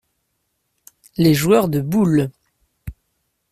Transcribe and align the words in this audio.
Les 1.17 1.35
joueurs 1.35 1.69
de 1.69 1.79
boules. 1.79 2.31